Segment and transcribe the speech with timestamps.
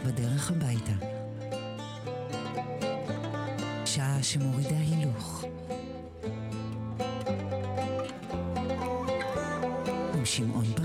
[0.00, 0.92] בדרך הביתה.
[3.84, 5.44] שעה שמורידה הילוך.
[10.14, 10.83] עם שמעון פרנס.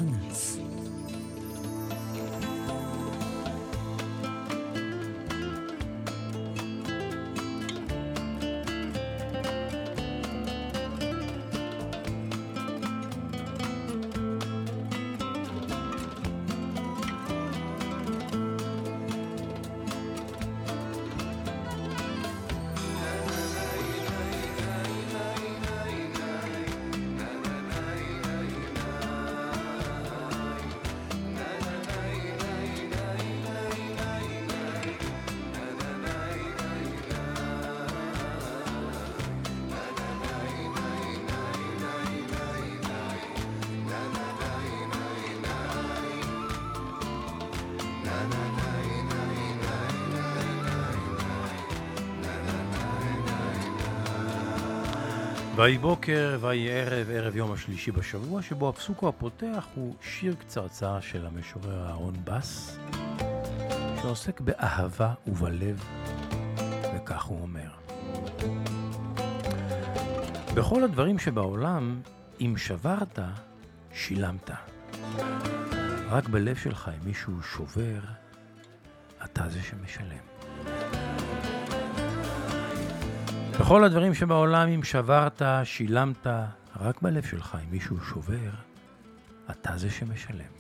[55.60, 61.26] ויהי בוקר, ויהי ערב, ערב יום השלישי בשבוע, שבו הפסוק הפותח הוא שיר קצרצר של
[61.26, 62.78] המשורר אהרון בס,
[64.02, 65.84] שעוסק באהבה ובלב,
[66.96, 67.70] וכך הוא אומר:
[70.56, 72.02] בכל הדברים שבעולם,
[72.42, 73.20] אם שברת,
[73.94, 74.50] שילמת.
[76.10, 78.00] רק בלב שלך, אם מישהו שובר,
[79.24, 80.39] אתה זה שמשלם.
[83.60, 86.28] בכל הדברים שבעולם, אם שברת, שילמת,
[86.80, 88.50] רק בלב שלך, אם מישהו שובר,
[89.50, 90.52] אתה זה שמשלם.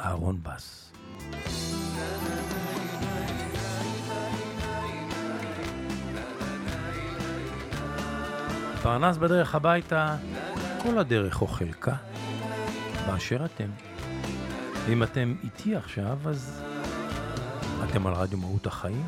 [0.00, 0.92] אהרון בס.
[8.82, 10.16] פרנס בדרך הביתה,
[10.82, 11.94] כל הדרך או חלקה,
[13.06, 13.68] באשר אתם.
[14.86, 16.62] ואם אתם איתי עכשיו, אז
[17.84, 19.04] אתם על רדיו מהות החיים.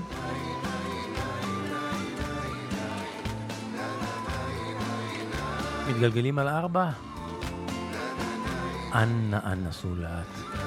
[5.93, 6.91] מתגלגלים על ארבע?
[8.95, 10.61] אנא סעו לאט.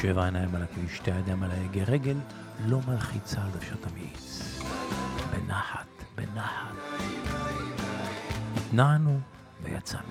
[0.00, 2.16] שבע עיניים על הכביש, שתי ידיים על ההגה, רגל
[2.66, 4.60] לא מלחיצה על דוושת המאיץ.
[5.30, 5.86] בנחת,
[6.16, 6.74] בנחת.
[8.56, 9.20] התנענו
[9.62, 10.08] ויצאנו.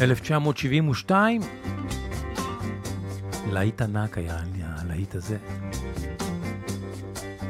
[0.00, 1.40] אלף תשע מאות שבעים ושתיים,
[3.52, 5.36] להיט ענק היה הלהיט הזה,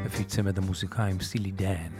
[0.06, 1.92] לפי צמד המוזיקאים סילי דן.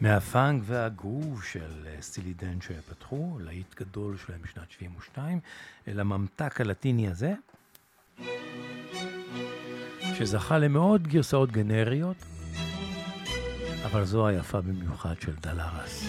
[0.00, 5.40] מהפאנק והגרוב של אה, סטילי דן שפתחו, להיט גדול שלהם בשנת 72,
[5.88, 7.34] אל הממתק הלטיני הזה,
[10.14, 12.16] שזכה למאות גרסאות גנריות,
[13.84, 16.04] אבל זו היפה במיוחד של דלרס.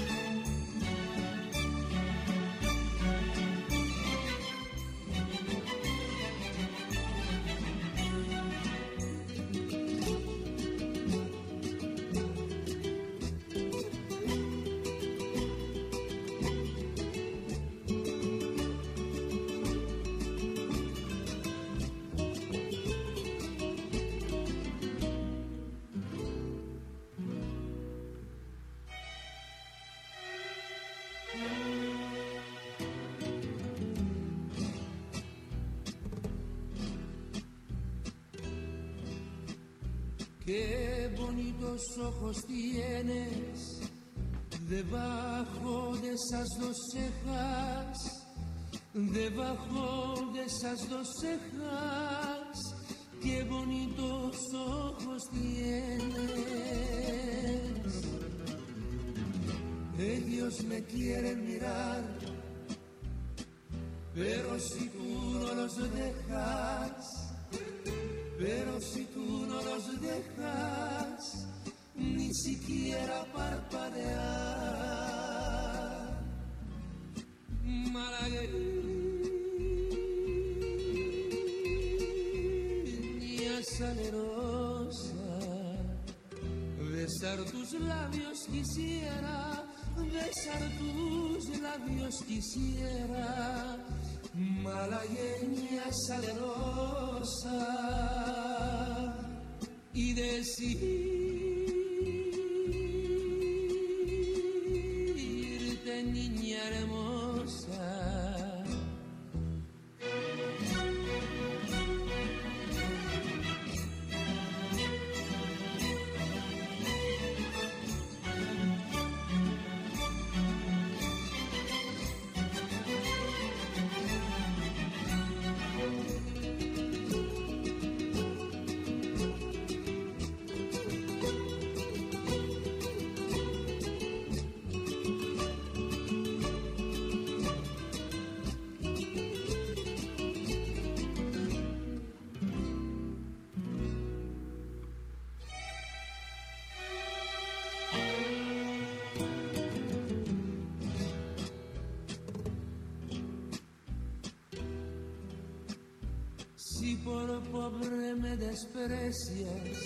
[158.52, 159.80] Desprecias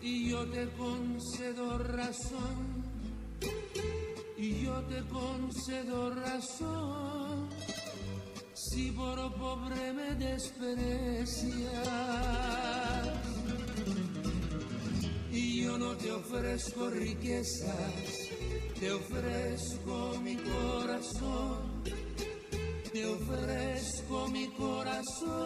[0.00, 2.84] y yo te concedo razón,
[4.36, 7.48] y yo te concedo razón,
[8.54, 11.88] si por pobre me desprecias
[15.32, 18.30] y yo no te ofrezco riquezas,
[18.78, 21.74] te ofrezco mi corazón
[22.94, 25.43] te ofrezco mi corazón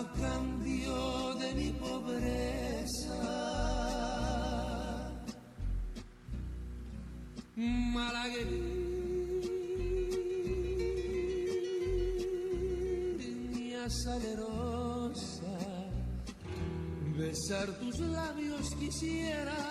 [0.00, 3.20] a cambio de mi pobreza.
[7.56, 8.70] Malagueña
[13.90, 15.58] salerosa,
[17.18, 19.69] besar tus labios quisiera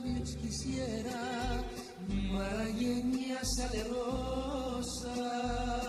[0.00, 1.64] labios quisiera,
[2.32, 3.44] para llenar
[3.90, 5.87] rosa.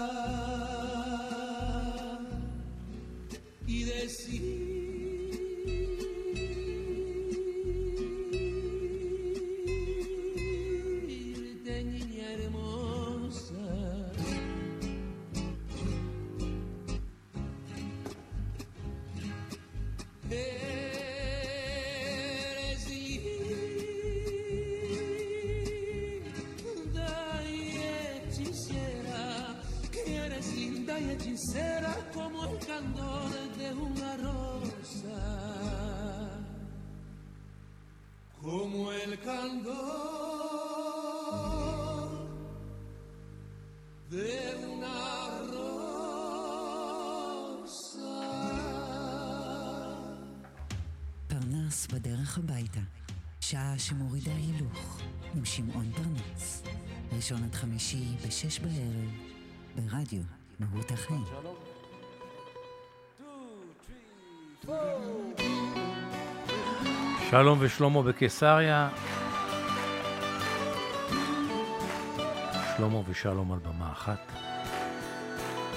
[52.29, 52.79] בדרך הביתה.
[53.41, 55.01] שעה שמורידה הילוך,
[55.35, 56.63] עם שמעון פרנס.
[57.15, 59.09] ראשון עד חמישי בשש בערב,
[59.75, 60.21] ברדיו
[60.59, 61.23] מהות החיים.
[67.29, 68.89] שלום ושלמה בקיסריה.
[72.77, 74.31] שלמה ושלום על במה אחת.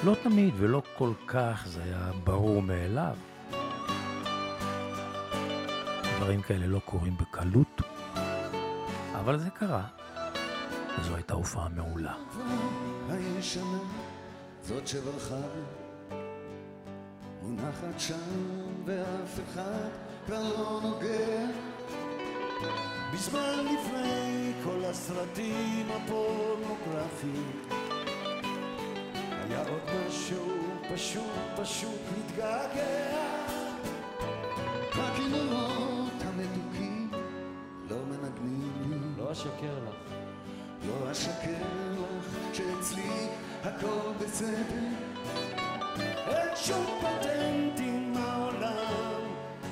[0.05, 3.17] לא תמיד ולא כל כך זה היה ברור מאליו.
[6.23, 7.83] דברים כאלה לא קורים בקלות,
[9.15, 9.83] אבל זה קרה,
[10.99, 12.15] וזו הייתה הופעה מעולה.
[13.09, 13.79] הישנה,
[14.63, 15.41] זאת שברחה,
[17.43, 18.17] מונחת שם
[18.85, 19.89] ואף אחד
[20.27, 21.47] כבר לא נוגע.
[23.15, 27.63] בזמן לפני כל הסרטים הפורנוגרפיים
[29.31, 30.47] היה עוד משהו
[30.95, 31.23] פשוט
[31.57, 33.13] פשוט מתגעגע.
[34.95, 35.82] הכינורות המתוקים
[39.43, 40.13] אשקר לך.
[40.87, 43.29] לא אשקר לך שאצלי
[43.63, 44.85] הכל בסדר.
[46.27, 49.23] אין שום פטנטים מהעולם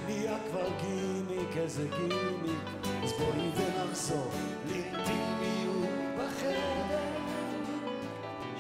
[0.07, 2.85] נהיה כבר גימיק איזה גימיק.
[3.05, 4.31] אז בואי ונחזור
[4.67, 7.01] לאינטימיות בחדר.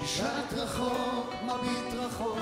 [0.05, 2.38] שט רחוק, מביט רחוק.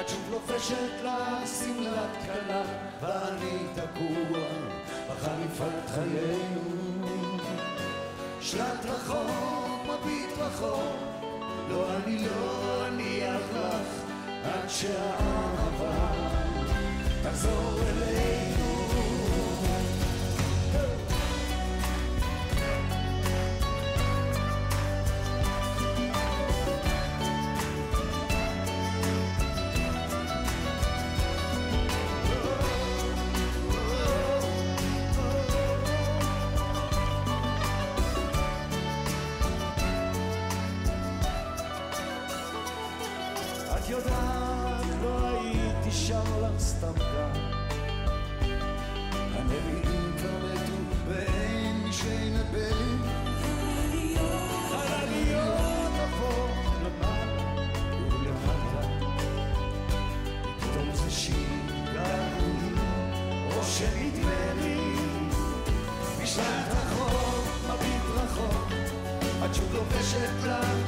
[0.00, 2.62] את שוב לובשת לה שמלת כלה
[3.00, 4.40] ואני תקוע
[5.08, 6.73] בחליפת חיינו
[8.54, 10.96] שלט רחוק, מביט רחוק,
[11.68, 13.88] לא אני לא אניח לך
[14.44, 16.10] עד שהאהבה
[17.22, 18.73] תחזור אלינו.
[70.24, 70.83] שוב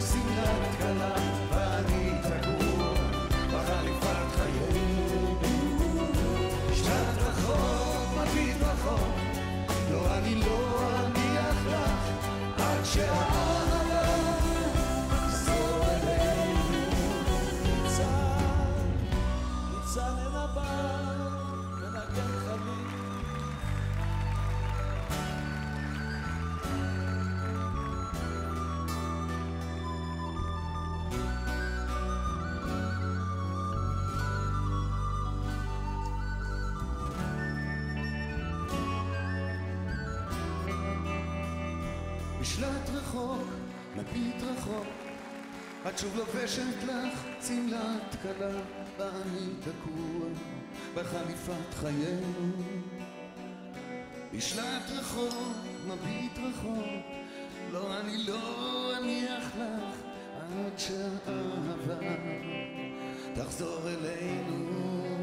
[45.96, 48.60] את שוב לובשת לך שמלת כלה,
[48.98, 50.28] ואני תקוע
[50.94, 52.52] בחליפת חיינו.
[54.34, 57.06] בשלט רחוק, מביט רחוק,
[57.72, 59.96] לא אני לא אניח לך
[60.40, 62.06] עד שהאהבה
[63.34, 65.16] תחזור אלינו.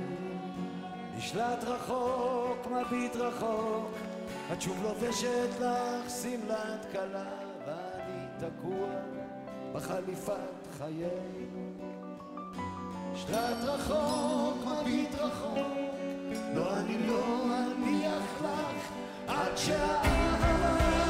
[1.17, 3.91] בשלט רחוק, מביט רחוק,
[4.53, 7.31] את שוב לובשת לך שמלת כלה,
[7.65, 8.89] ואני תקוע
[9.73, 11.43] בחליפת חיינו.
[13.15, 15.57] שלט רחוק, מביט רחוק,
[16.55, 18.91] לא אני לא אניח לך
[19.27, 21.02] עד שהאהבה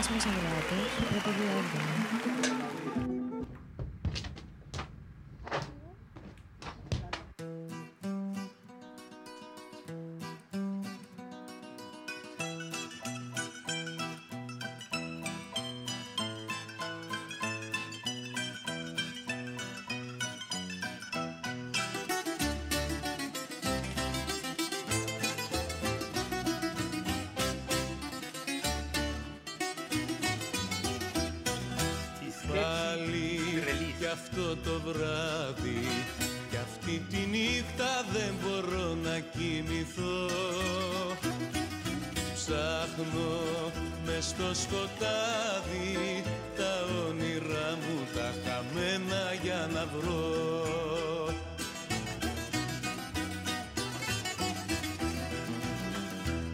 [0.00, 0.80] taas mo sa malate.
[0.96, 2.09] Sobrang pagod
[44.70, 46.22] σκοτάδι.
[46.56, 46.72] Τα
[47.06, 50.48] όνειρά μου τα χαμένα για να βρω.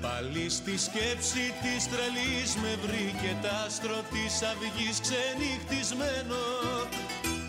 [0.01, 6.43] Πάλι στη σκέψη της τρελής με βρήκε τ' άστρο της αυγής ξενυχτισμένο.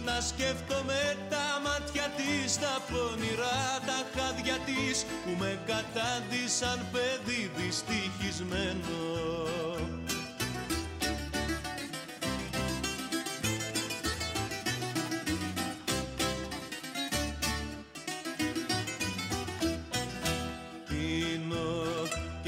[0.05, 8.97] Να σκέφτομαι τα μάτια της, τα πονηρά τα χάδια της που με κατάντησαν παιδί δυστυχισμένο.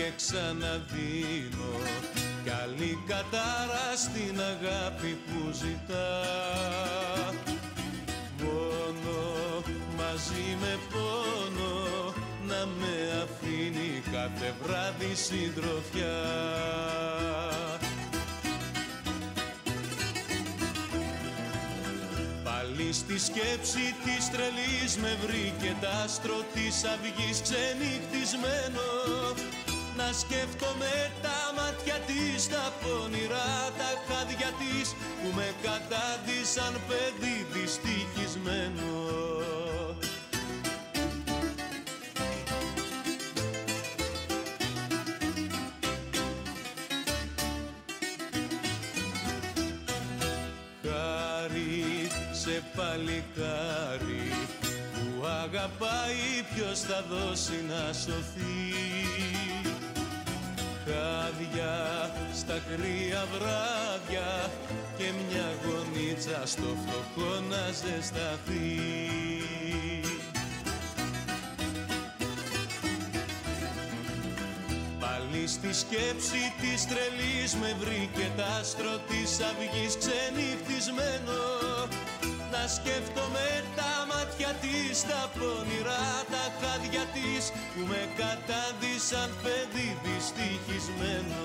[0.10, 1.72] Και ξαναδίνω.
[2.46, 6.10] Καλή κατάρα στην αγάπη που ζητά.
[8.44, 9.18] Μόνο
[9.98, 12.14] μαζί με πόνο
[12.48, 16.20] να με αφήνει κάθε βράδυ συντροφιά.
[22.44, 28.88] Πάλι στη σκέψη της τρελής με βρήκε τ' άστρο της αυγής ξενυχτισμένο
[30.00, 34.88] να σκέφτομαι τα μάτια της, τα πονηρά τα χάδια της
[35.22, 38.98] που με κατάντησαν παιδί δυστυχισμένο.
[50.84, 54.30] Χάρη σε παλικάρι
[54.94, 58.70] που αγαπάει ποιος θα δώσει να σωθεί
[60.90, 64.52] Χάδια στα κρύα βράδια
[64.98, 68.80] και μια γονίτσα στο φτωχό να ζεσταθεί.
[75.00, 81.40] Πάλι στη σκέψη της τρελής με βρήκε τ' άστρο της αυγής ξενυχτισμένο
[82.53, 83.47] να σκέφτομαι
[83.79, 91.43] τα μάτια της, τα πονηρά τα χάδια της που με κατάντησαν παιδί δυστυχισμένο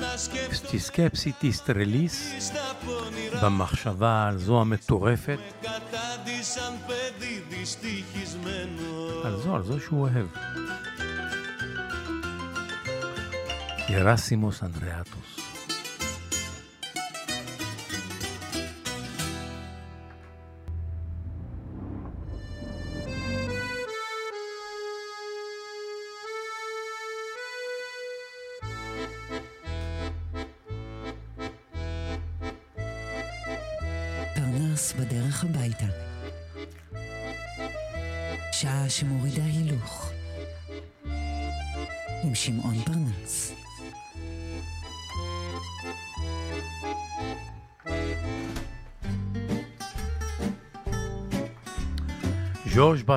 [0.00, 0.16] να
[0.54, 2.18] στη σκέψη της τρελής,
[2.54, 8.88] τα πονηρά במחשבה על זו המטורפת, με κατάντησαν παιδί δυστυχισμένο
[9.24, 10.26] על זו, על זו שהוא אוהב.
[13.90, 15.41] גרסימוס אנדריאטוס.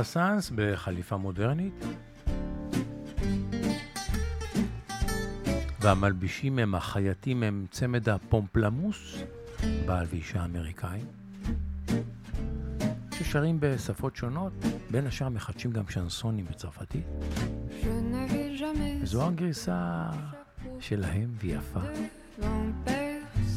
[0.01, 1.85] בסנס בחליפה מודרנית.
[5.81, 9.17] והמלבישים הם, החייטים הם צמד הפומפלמוס,
[9.87, 11.07] בעל ואישה אמריקאים,
[13.19, 14.53] ששרים בשפות שונות,
[14.91, 17.07] בין השאר מחדשים גם שנסונים בצרפתית.
[19.03, 20.11] וזו הגרסה
[20.81, 21.81] שלהם ויפה.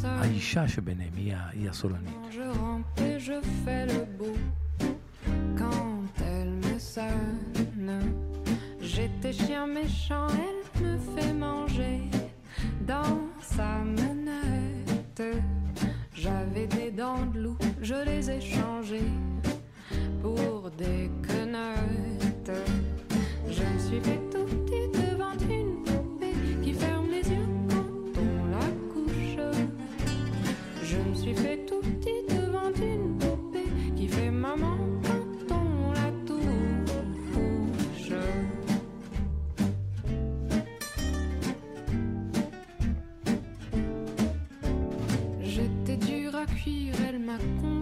[0.03, 2.17] האישה שביניהם היא היא הסולנית.
[8.81, 12.01] J'étais chien méchant, elle me fait manger
[12.87, 15.23] dans sa menette.
[16.13, 19.13] J'avais des dents de loup, je les ai changées
[20.21, 22.57] pour des quenottes.
[23.49, 24.28] Je me suis fait
[46.69, 47.78] fuir, elle m'a conduit.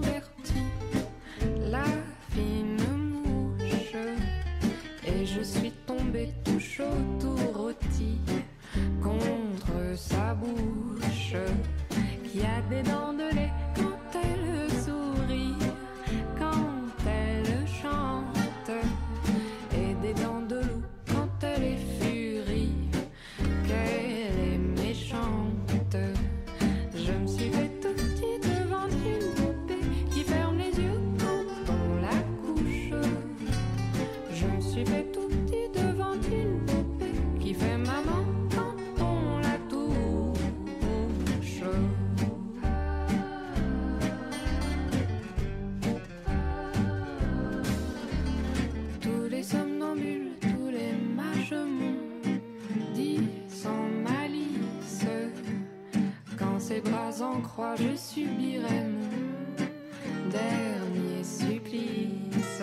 [57.58, 62.62] crois je subirai mon dernier supplice.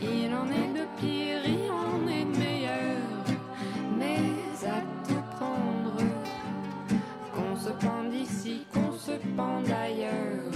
[0.00, 3.24] Il en est de pire, il en est de meilleur,
[3.98, 4.20] mais
[4.64, 5.96] à tout prendre,
[7.34, 10.52] qu'on se pende ici, qu'on se pende ailleurs,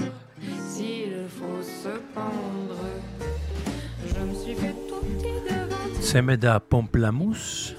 [0.68, 2.84] s'il faut se pendre.
[4.06, 6.00] Je me suis fait tout petit devant.
[6.00, 7.74] Semeda pompe la mousse,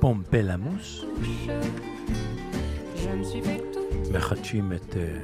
[0.00, 1.04] pomper la mousse.
[2.96, 3.77] Je me suis fait tout
[4.12, 5.18] מחדשים את אה,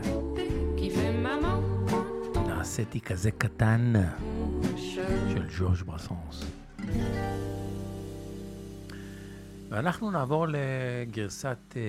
[2.47, 3.93] נעשיתי כזה קטן
[4.63, 4.79] touche.
[5.33, 6.45] של ז'ורג' ברסנס.
[9.69, 11.83] ואנחנו נעבור לגרסת אה,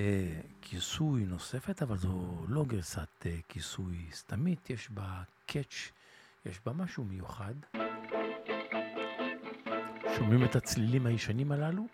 [0.62, 5.90] כיסוי נוספת, אבל זו לא גרסת אה, כיסוי סתמית, יש בה קאץ',
[6.46, 7.54] יש בה משהו מיוחד.
[10.16, 11.86] שומעים את הצלילים הישנים הללו?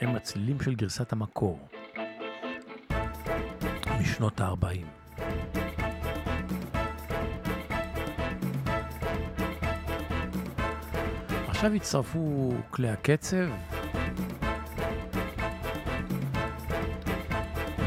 [0.00, 1.68] הם הצלילים של גרסת המקור,
[4.04, 4.86] משנות ה-40.
[11.48, 13.46] עכשיו הצטרפו כלי הקצב,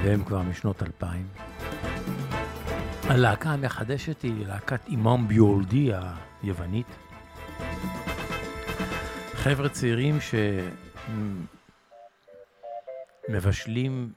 [0.04, 1.28] והם כבר משנות 2000.
[3.04, 5.92] הלהקה המחדשת היא להקת אימאם ביולדי
[6.44, 6.88] היוונית.
[9.34, 10.18] חבר'ה צעירים
[13.30, 14.12] שמבשלים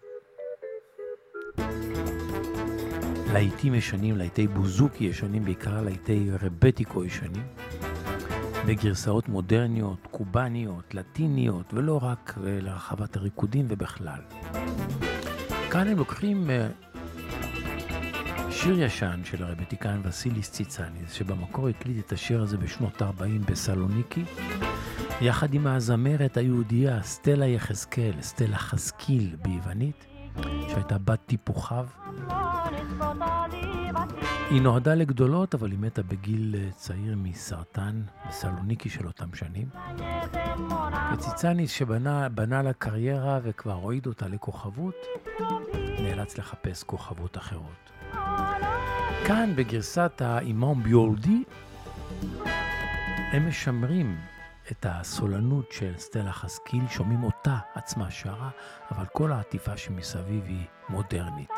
[3.32, 7.42] להיטים ישנים, להיטי בוזוקי ישנים, בעיקר להיטי רבטיקו ישנים.
[8.66, 14.20] בגרסאות מודרניות, קובאניות, לטיניות, ולא רק אה, לרחבת הריקודים ובכלל.
[15.70, 16.68] כאן הם לוקחים אה,
[18.50, 24.24] שיר ישן של הרבטיקן וסיליס ציצניס, שבמקור הקליט את השיר הזה בשנות ה-40 בסלוניקי,
[25.20, 30.06] יחד עם הזמרת היהודייה סטלה יחזקאל, סטלה חסקיל ביוונית,
[30.68, 31.86] שהייתה בת טיפוחיו.
[34.50, 39.68] היא נועדה לגדולות, אבל היא מתה בגיל אה, צעיר מסרטן בסלוניקי של אותם שנים.
[41.14, 44.94] וציצניס שבנה בנה לה קריירה וכבר הועיד אותה לכוכבות,
[46.00, 47.90] נאלץ לחפש כוכבות אחרות.
[49.26, 51.44] כאן בגרסת האימאם ביולדי,
[53.32, 54.16] הם משמרים
[54.72, 58.50] את הסולנות של סטלה חסקיל, שומעים אותה עצמה שרה,
[58.90, 61.50] אבל כל העטיפה שמסביב היא מודרנית.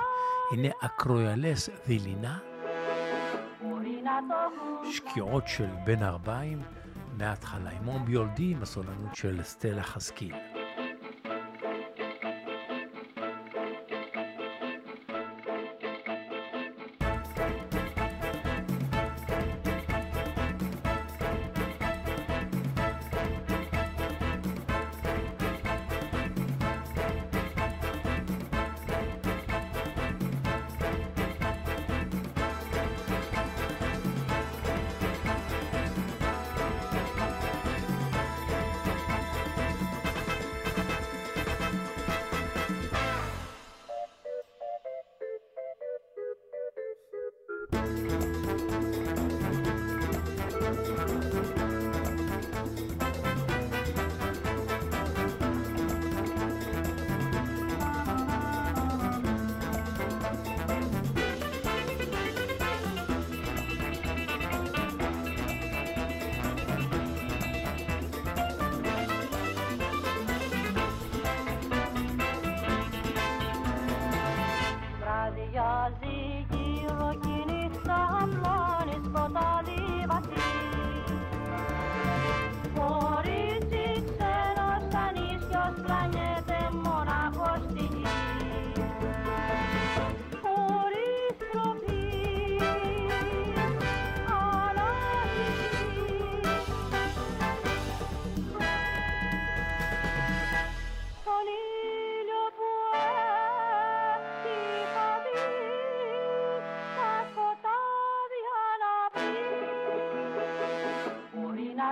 [0.52, 2.38] הנה אקרויאלס ולינה,
[4.92, 6.62] שקיעות של בין הארבעים,
[7.18, 7.70] מההתחלה.
[7.70, 10.34] אימאם ביולדי עם הסולנות של סטלה חסקיל.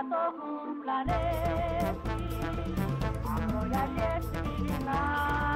[0.10, 1.52] το έχουν πλανέσει
[3.36, 5.49] ακρογιαλιές πυρηνά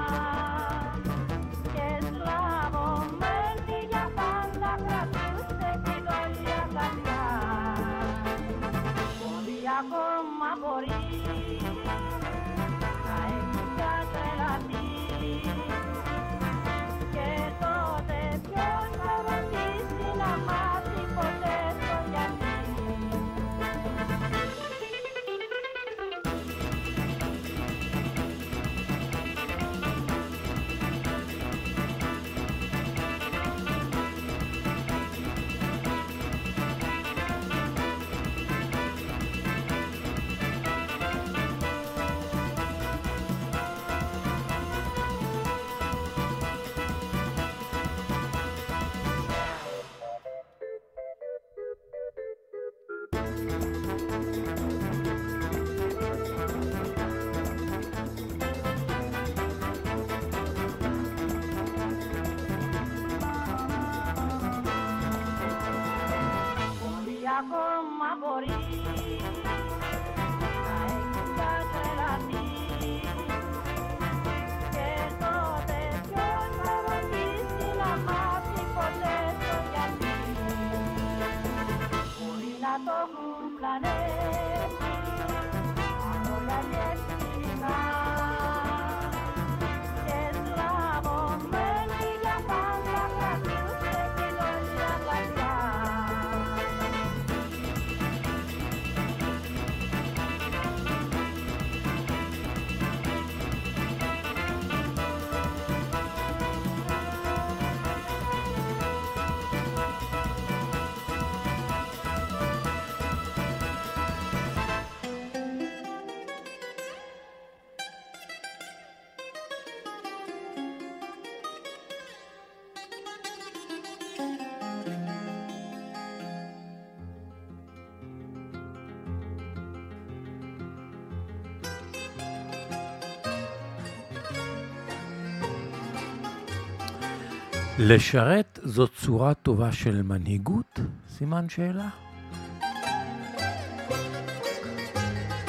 [137.79, 140.79] לשרת זאת צורה טובה של מנהיגות?
[141.09, 141.89] סימן שאלה.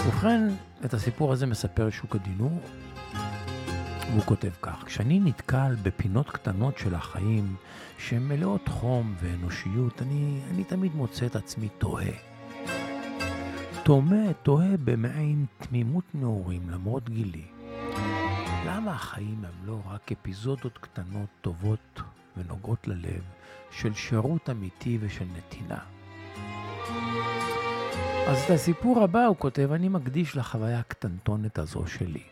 [0.06, 0.48] ובכן,
[0.84, 2.60] את הסיפור הזה מספר שוק הדינור,
[4.10, 7.56] והוא כותב כך: כשאני נתקל בפינות קטנות של החיים
[7.98, 12.12] שהן מלאות חום ואנושיות, אני, אני תמיד מוצא את עצמי תוהה.
[13.82, 17.44] תוהה, תוהה במעין תמימות נעורים למרות גילי.
[18.66, 22.02] למה החיים הם לא רק אפיזודות קטנות, טובות
[22.37, 23.22] ונוגעות ללב,
[23.70, 25.79] של שירות אמיתי ושל נתינה?
[28.29, 32.22] אז את הסיפור הבא, הוא כותב, אני מקדיש לחוויה הקטנטונת הזו שלי.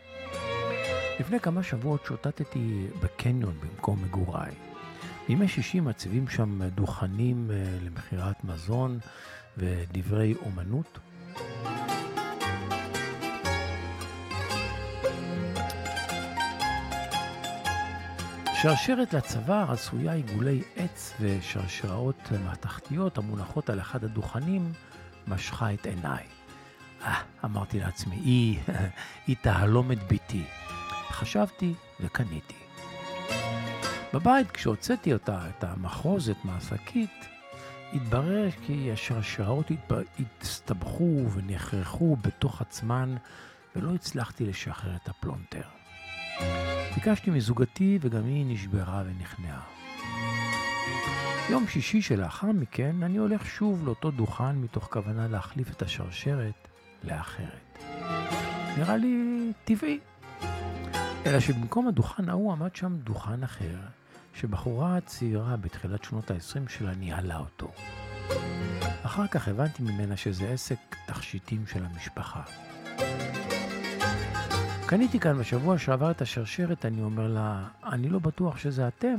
[1.19, 4.51] לפני כמה שבועות שוטטתי בקניון במקום מגוריי.
[5.27, 8.99] בימי שישי מציבים שם דוכנים אה, למכירת מזון
[9.57, 10.99] ודברי אומנות.
[18.61, 24.73] שרשרת לצוואר עשויה עיגולי עץ ושרשראות מתכתיות המונחות על אחד הדוכנים
[25.27, 26.23] משכה את עיניי.
[27.01, 28.59] אה, אמרתי לעצמי, היא,
[29.27, 30.43] היא תהלום את ביתי.
[31.09, 32.55] חשבתי וקניתי.
[34.13, 37.25] בבית, כשהוצאתי אותה, את המחרוזת מהשקית,
[37.93, 39.71] התברר כי השרשראות
[40.19, 43.15] הצטבחו ונחרחו בתוך עצמן,
[43.75, 45.61] ולא הצלחתי לשחרר את הפלונטר.
[46.95, 49.61] ביקשתי מזוגתי וגם היא נשברה ונכנעה.
[51.49, 56.67] יום שישי שלאחר מכן אני הולך שוב לאותו דוכן מתוך כוונה להחליף את השרשרת
[57.03, 57.83] לאחרת.
[58.77, 59.99] נראה לי טבעי.
[61.25, 63.77] אלא שבמקום הדוכן ההוא עמד שם דוכן אחר,
[64.33, 67.71] שבחורה צעירה בתחילת שנות ה-20 שלה ניהלה אותו.
[69.03, 72.41] אחר כך הבנתי ממנה שזה עסק תכשיטים של המשפחה.
[74.87, 79.15] קניתי כאן בשבוע שעבר את השרשרת, אני אומר לה, אני לא בטוח שזה אתם.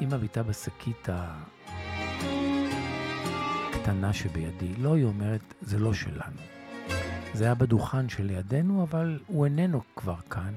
[0.00, 1.08] היא מביטה בשקית
[3.70, 4.74] הקטנה שבידי.
[4.78, 6.40] לא, היא אומרת, זה לא שלנו.
[7.34, 10.52] זה היה בדוכן שלידינו, אבל הוא איננו כבר כאן.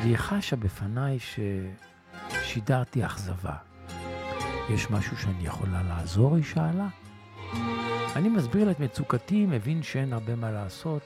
[0.00, 1.18] והיא חשה בפניי
[2.42, 3.54] ששידרתי אכזבה.
[4.70, 6.36] יש משהו שאני יכולה לעזור?
[6.36, 6.88] היא שאלה.
[8.16, 11.02] אני מסביר לה את מצוקתי, מבין שאין הרבה מה לעשות,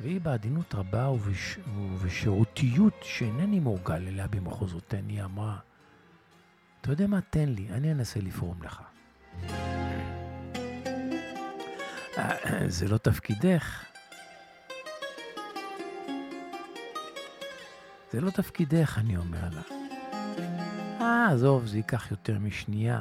[0.00, 1.58] והיא בעדינות רבה ובש...
[1.76, 5.56] ובשירותיות שאינני מורגל אליה במחוזותיני, אמרה,
[6.80, 7.20] אתה יודע מה?
[7.20, 8.82] תן לי, אני אנסה לפרום לך.
[12.18, 12.34] "אה,
[12.68, 13.84] זה לא תפקידך.
[18.12, 19.62] זה לא תפקידך, אני אומר לה.
[21.00, 23.00] אה, עזוב, זה ייקח יותר משנייה.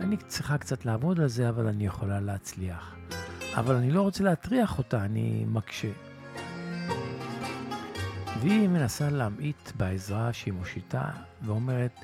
[0.00, 2.96] אני צריכה קצת לעבוד על זה, אבל אני יכולה להצליח.
[3.54, 5.88] אבל אני לא רוצה להטריח אותה, אני מקשה.
[8.40, 11.10] והיא מנסה להמעיט בעזרה שהיא מושיטה,
[11.42, 12.00] ואומרת,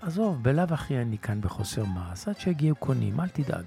[0.00, 3.64] עזוב, בלאו הכי אני כאן בחוסר מעש, עד שיגיעו קונים, אל תדאג.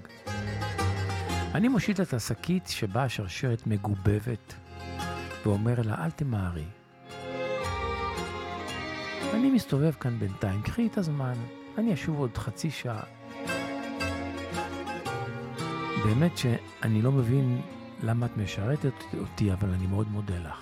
[1.54, 4.54] אני מושיט את השקית שבה השרשרת מגובבת,
[5.46, 6.66] ואומר לה, אל תמהרי.
[9.34, 11.34] אני מסתובב כאן בינתיים, קחי את הזמן,
[11.78, 13.19] אני אשוב עוד חצי שעה.
[16.04, 17.60] באמת שאני לא מבין
[18.02, 20.60] למה את משרתת אותי, אבל אני מאוד מודה לך.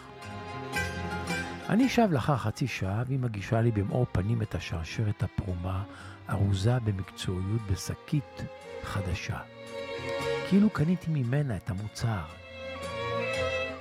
[1.69, 5.83] אני שב לאחר חצי שעה, והיא מגישה לי במאור פנים את השרשרת הפרומה,
[6.31, 8.43] ארוזה במקצועיות בשקית
[8.83, 9.39] חדשה.
[10.49, 12.25] כאילו קניתי ממנה את המוצר.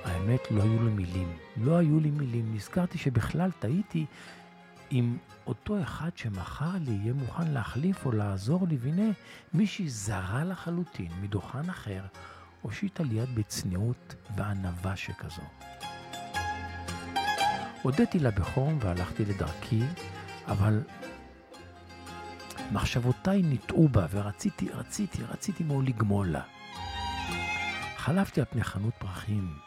[0.04, 1.28] האמת, לא היו לי מילים.
[1.56, 2.54] לא היו לי מילים.
[2.54, 4.06] נזכרתי שבכלל טעיתי
[4.92, 5.16] אם
[5.46, 9.10] אותו אחד שמכר לי יהיה מוכן להחליף או לעזור לי, והנה
[9.54, 12.02] מישהי זרה לחלוטין מדוכן אחר,
[12.62, 15.42] הושיטה לי יד בצניעות וענווה שכזו.
[17.82, 19.82] הודיתי לה בחום והלכתי לדרכי,
[20.46, 20.82] אבל
[22.72, 26.42] מחשבותיי ניטעו בה ורציתי, רציתי, רציתי מאוד לגמול לה.
[27.96, 29.58] חלפתי על פני חנות פרחים,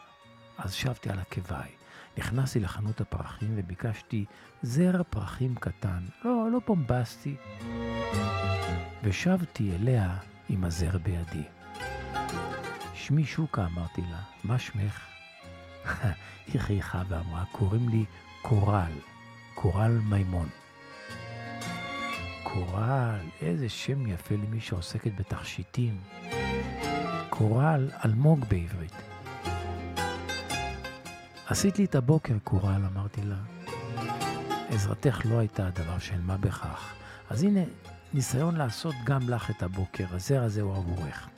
[0.58, 1.81] אז שבתי על עקביי.
[2.18, 4.24] נכנסתי לחנות הפרחים וביקשתי
[4.62, 7.36] זר פרחים קטן, לא, לא בומבסטי,
[9.02, 10.16] ושבתי אליה
[10.48, 11.44] עם הזר בידי.
[12.94, 15.06] שמי שוקה, אמרתי לה, מה שמך?
[16.52, 18.04] היא חייכה ואמרה, קוראים לי
[18.42, 18.92] קורל,
[19.54, 20.48] קורל מימון.
[22.42, 26.00] קורל, איזה שם יפה למי שעוסקת בתכשיטים.
[27.30, 29.11] קורל, אלמוג בעברית.
[31.46, 33.36] עשית לי את הבוקר, קורל, אמרתי לה.
[34.68, 36.94] עזרתך לא הייתה הדבר של מה בכך.
[37.30, 37.60] אז הנה,
[38.14, 41.28] ניסיון לעשות גם לך את הבוקר, הזר הזה הוא עבורך.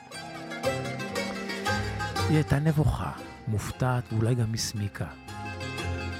[2.28, 3.12] היא הייתה נבוכה,
[3.48, 5.06] מופתעת ואולי גם הסמיקה.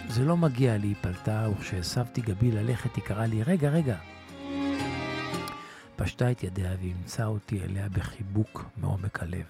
[0.09, 3.97] זה לא מגיע לי, היא פלטה, וכשהסבתי גבי ללכת, היא קראה לי, רגע, רגע.
[5.97, 9.45] פשטה את ידיה ואימצה אותי אליה בחיבוק מעומק הלב.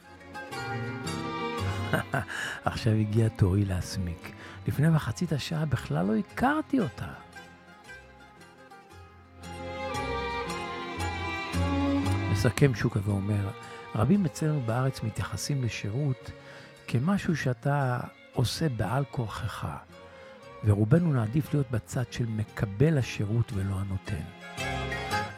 [2.64, 4.32] עכשיו הגיע תורי להסמיק.
[4.68, 7.06] לפני מחצית השעה בכלל לא הכרתי אותה.
[12.32, 13.48] מסכם שוקה ואומר,
[13.94, 16.30] רבים אצלנו בארץ מתייחסים לשירות
[16.86, 18.00] כמשהו שאתה
[18.32, 19.68] עושה בעל כורחך,
[20.64, 24.83] ורובנו נעדיף להיות בצד של מקבל השירות ולא הנותן.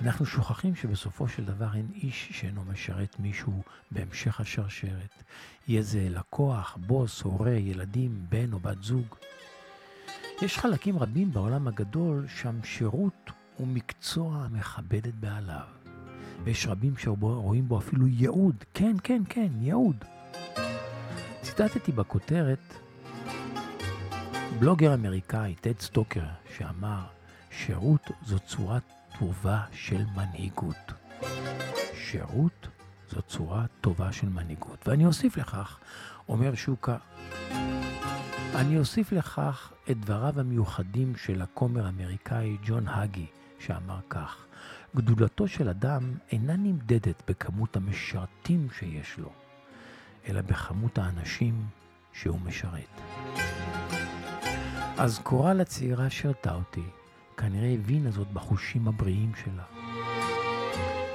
[0.00, 5.22] אנחנו שוכחים שבסופו של דבר אין איש שאינו משרת מישהו בהמשך השרשרת.
[5.68, 9.14] יהיה זה לקוח, בוס, הורה, ילדים, בן או בת זוג.
[10.42, 15.66] יש חלקים רבים בעולם הגדול שם שירות הוא מקצוע מכבד את בעליו.
[16.44, 18.64] ויש רבים שרואים בו אפילו ייעוד.
[18.74, 20.04] כן, כן, כן, ייעוד.
[21.42, 22.74] ציטטתי בכותרת
[24.58, 26.24] בלוגר אמריקאי, טד סטוקר,
[26.56, 27.04] שאמר,
[27.50, 28.78] שירות זו צורה
[29.18, 30.92] טובה של מנהיגות.
[31.94, 32.68] שירות
[33.10, 34.88] זו צורה טובה של מנהיגות.
[34.88, 35.78] ואני אוסיף לכך,
[36.28, 36.96] אומר שוקה,
[38.54, 43.26] אני אוסיף לכך את דבריו המיוחדים של הכומר האמריקאי ג'ון האגי,
[43.58, 44.46] שאמר כך:
[44.96, 49.32] גדולתו של אדם אינה נמדדת בכמות המשרתים שיש לו,
[50.28, 51.66] אלא בכמות האנשים
[52.12, 53.00] שהוא משרת.
[54.98, 56.84] אז קורל הצעירה שירתה אותי,
[57.36, 59.64] כנראה הבינה זאת בחושים הבריאים שלה.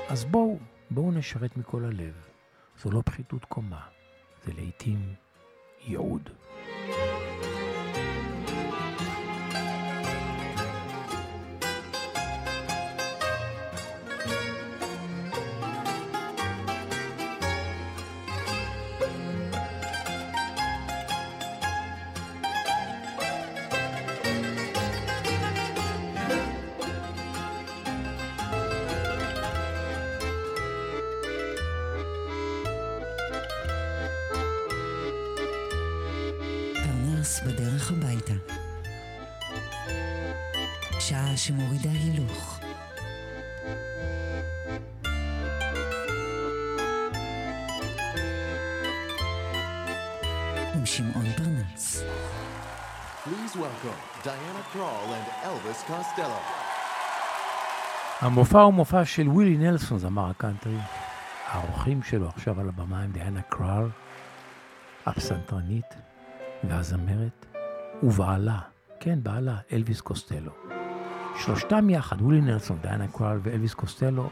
[0.09, 0.59] אז בואו,
[0.91, 2.13] בואו נשרת מכל הלב.
[2.83, 3.81] זו לא פחיתות קומה,
[4.45, 5.13] זה לעתים
[5.87, 6.29] ייעוד.
[58.31, 60.77] המופע הוא מופע של ווילי נלסון, זמר הקאנטרי.
[61.47, 63.89] האורחים שלו עכשיו על הבמה הם דיאנה קרל,
[65.05, 65.85] הפסנתרנית
[66.63, 67.45] והזמרת,
[68.03, 68.59] ובעלה,
[68.99, 70.51] כן, בעלה, אלוויס קוסטלו.
[71.35, 74.29] שלושתם יחד, ווילי נלסון, דיאנה קרל ואלוויס קוסטלו,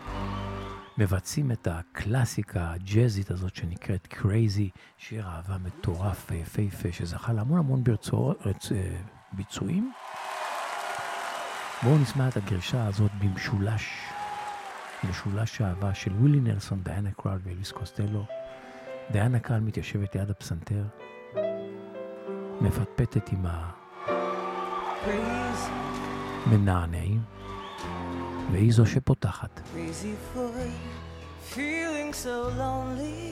[0.97, 8.33] מבצעים את הקלאסיקה הג'אזית הזאת שנקראת Crazy, שיר אהבה מטורף ויפהפה, שזכה להמון המון ברצוע,
[8.45, 8.71] רצ...
[8.71, 8.97] אה,
[9.33, 9.91] ביצועים.
[11.83, 13.83] בואו נשמע את הגרשה הזאת במשולש,
[15.09, 18.25] משולש האהבה של ווילי נלסון, דיאנה קרל ואלוויס קוסטלו.
[19.11, 20.83] דיאנה קרל מתיישבת ליד הפסנתר,
[22.61, 23.45] מפטפטת עם
[26.45, 27.21] המנענעים,
[28.51, 29.61] והיא זו שפותחת.
[32.25, 33.28] So lonely.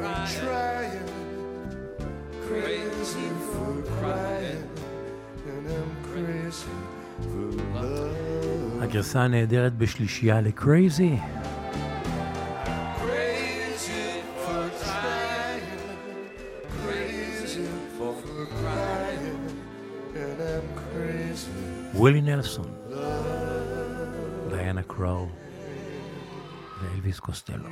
[0.00, 1.08] crying, trying,
[2.46, 4.64] crazy for crying,
[5.50, 6.78] and I'm crazy
[7.30, 8.82] for love.
[8.82, 11.20] הגרסה הנהדרת בשלישייה ל-Crazy.
[21.94, 22.68] Willie Nelson,
[24.50, 25.26] Diana קרואו
[26.80, 27.70] de Elvis Costello.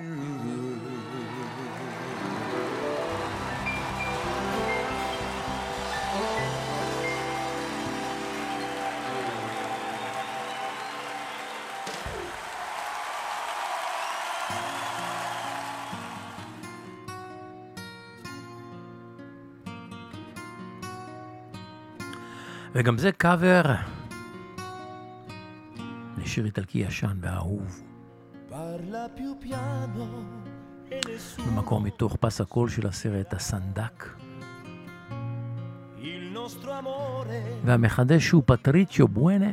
[22.75, 23.63] וגם זה קאבר
[26.19, 27.88] לשיר איטלקי ישן ואהוב.
[31.47, 34.07] במקום מתוך פס הקול של הסרט הסנדק.
[37.65, 39.53] והמחדש הוא פטריצ'יו בואנה.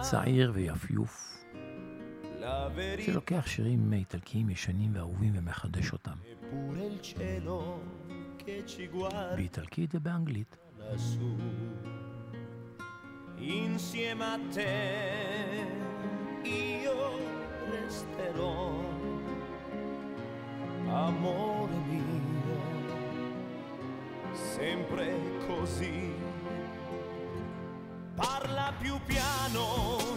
[0.00, 1.44] צעיר ויפיוף,
[2.98, 6.16] שלוקח שירים איטלקיים ישנים ואהובים ומחדש אותם.
[9.36, 10.56] באיטלקית ובאנגלית.
[13.46, 15.64] insieme a te
[16.44, 17.18] io
[17.70, 18.72] resterò,
[20.88, 22.60] amore mio,
[24.32, 25.16] sempre
[25.46, 26.12] così.
[28.14, 30.13] Parla più piano.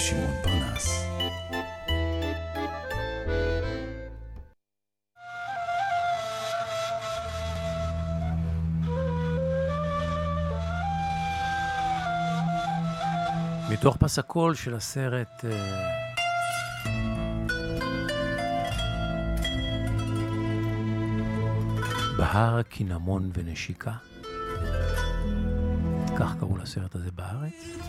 [0.00, 1.04] שמעון פרנס.
[13.70, 15.80] מתוך פס הקול של הסרט אה,
[22.16, 23.92] בהר קינמון ונשיקה.
[26.16, 27.80] כך קראו לסרט הזה בארץ.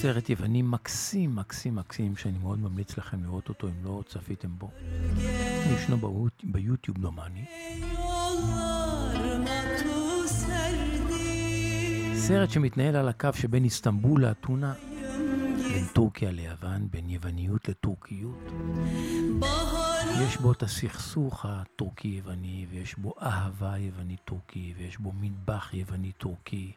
[0.00, 4.70] סרט יווני מקסים, מקסים, מקסים, שאני מאוד ממליץ לכם לראות אותו אם לא צפיתם בו.
[5.74, 5.96] ישנו
[6.44, 7.44] ביוטיוב דומני.
[12.14, 14.74] סרט שמתנהל על הקו שבין איסטנבול לאתונה,
[15.72, 18.52] בין טורקיה ליוון, בין יווניות לטורקיות.
[20.16, 26.72] יש בו את הסכסוך הטורקי-יווני, ויש בו אהבה יוונית-טורקי, ויש בו מטבח יווני-טורקי.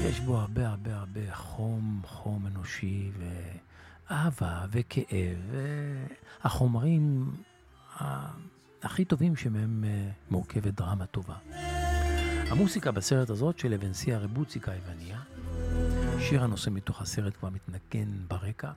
[0.00, 5.54] יש בו הרבה הרבה הרבה חום, חום אנושי, ואהבה וכאב,
[6.44, 7.34] והחומרים
[8.82, 11.34] הכי טובים שמהם אה, מורכבת דרמה טובה.
[12.50, 15.18] המוסיקה בסרט הזאת של אבנסיה רבוציקה היווניה.
[16.18, 18.70] שיר הנושא מתוך הסרט כבר מתנגן ברקע.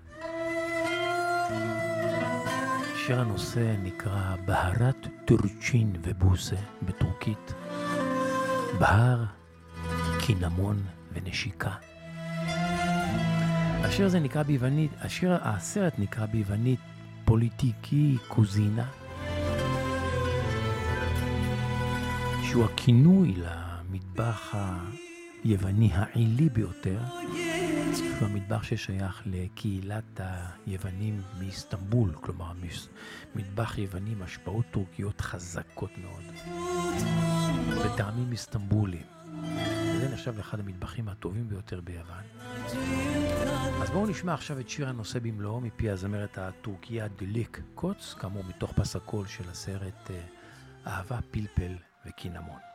[3.08, 7.54] שיר הנושא נקרא בהרת טורצ'ין ובוסה בטורקית.
[8.80, 9.24] בהר,
[10.20, 10.84] קינמון
[11.14, 11.72] ונשיקה.
[13.84, 16.80] השיר הזה נקרא ביוונית, השיר, הסרט נקרא ביוונית
[17.26, 18.86] פוליטיקי קוזינה,
[22.44, 24.56] שהוא הכינוי למטבח
[25.44, 27.00] היווני העילי ביותר,
[27.96, 30.22] שהוא המטבח ששייך לקהילת
[30.66, 32.52] היוונים מאיסטנבול, כלומר
[33.36, 36.24] מטבח יווני עם השפעות טורקיות חזקות מאוד,
[37.86, 39.06] בטעמים איסטנבוליים.
[40.00, 42.24] זה נחשב לאחד המטבחים הטובים ביותר ביוון.
[43.82, 48.72] אז בואו נשמע עכשיו את שיר הנושא במלואו מפי הזמרת הטורקיה דליק קוץ, כאמור מתוך
[48.72, 50.22] פס הקול של הסרט אה,
[50.88, 51.76] אהבה, פלפל
[52.06, 52.73] וקינמון.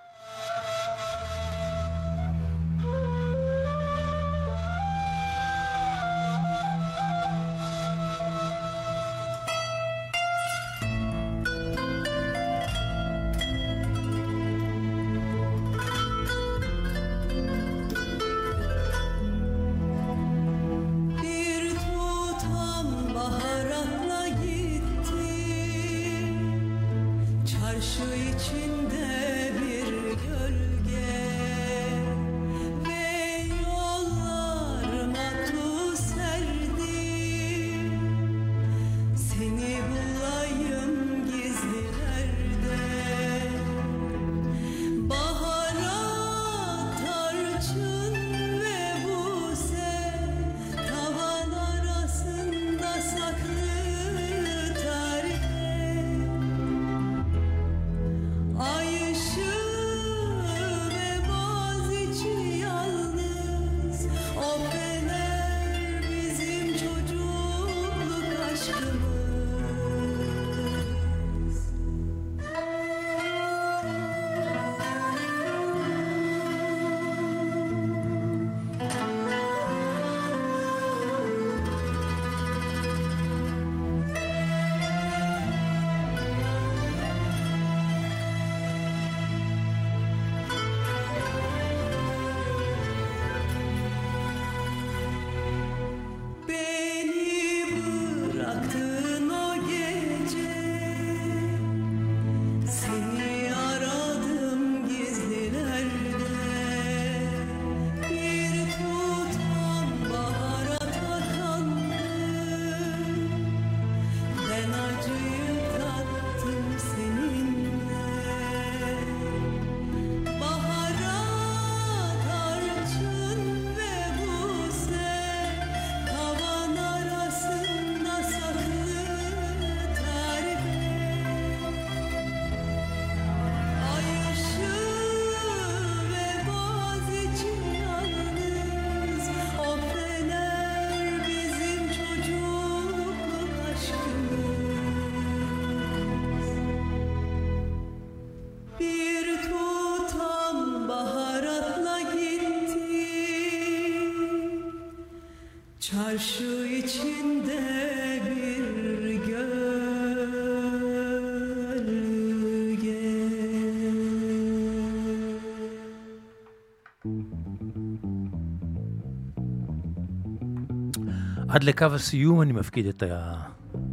[171.48, 173.02] עד לקו הסיום אני מפקיד את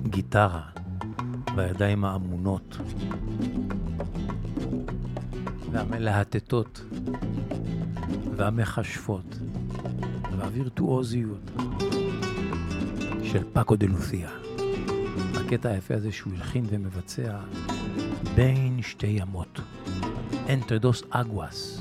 [0.06, 0.62] הגיטרה
[1.56, 2.78] בידיים האמונות
[5.72, 6.82] והמלהטטות
[8.36, 9.38] והמכשפות
[10.38, 11.51] והווירטואוזיות
[13.24, 14.30] של פאקו דה לוסיה.
[15.34, 17.39] הקטע היפה הזה שהוא הלחין ומבצע
[18.36, 19.60] בין שתי ימות.
[20.49, 21.80] אנטרדוס אגואס,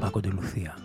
[0.00, 0.81] פאקו דה לוסיה.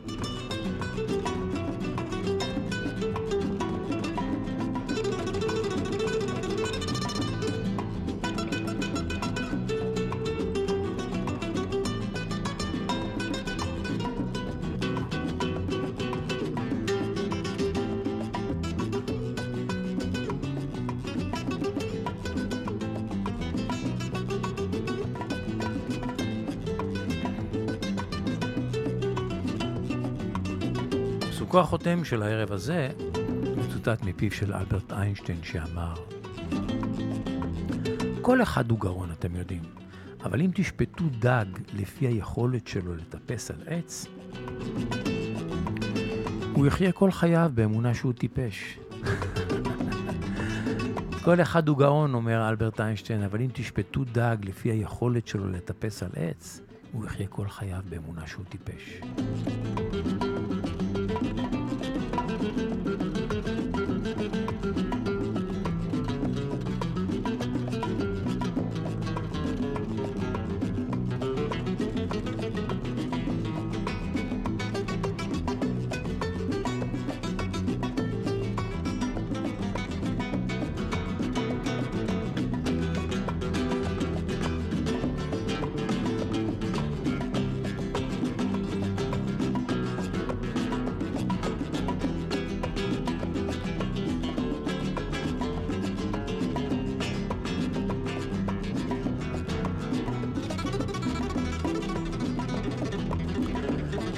[31.88, 32.90] החותם של הערב הזה
[33.58, 35.94] מצוטט מפיו של אלברט איינשטיין שאמר
[38.22, 39.62] כל אחד הוא גאון, אתם יודעים,
[40.24, 44.06] אבל אם תשפטו דג לפי היכולת שלו לטפס על עץ,
[46.54, 48.80] הוא יחיה כל חייו באמונה שהוא טיפש.
[51.26, 56.04] כל אחד הוא גאון, אומר אלברט איינשטיין, אבל אם תשפטו דג לפי היכולת שלו לטפס
[56.04, 56.62] על עץ,
[56.92, 59.02] הוא יחיה כל חייו באמונה שהוא טיפש.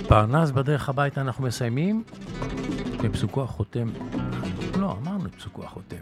[0.10, 2.04] פרנס בדרך הביתה אנחנו מסיימים
[3.04, 3.88] בפסוקו החותם.
[4.80, 5.96] לא, אמרנו פסוקו החותם.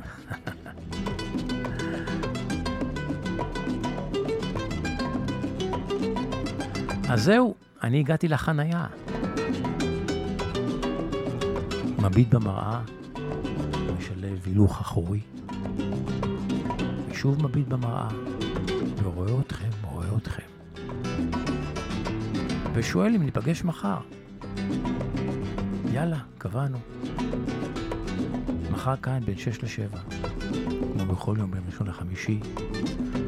[7.09, 8.85] אז זהו, אני הגעתי לחנייה.
[12.01, 12.81] מביט במראה,
[13.97, 15.19] משלב הילוך אחורי,
[17.09, 18.07] ושוב מביט במראה,
[19.03, 19.66] ורואה אתכם,
[22.79, 23.97] ושואל אם ניפגש מחר.
[25.91, 26.77] יאללה, קבענו.
[28.71, 29.97] מחר כאן בין 6 ל-7,
[30.93, 32.39] כמו בכל יום בין ראשון לחמישי,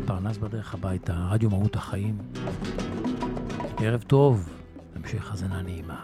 [0.06, 2.18] פרנס בדרך הביתה, רדיו מהות החיים.
[3.80, 4.50] ערב טוב,
[4.96, 6.00] המשך האזנה נעימה.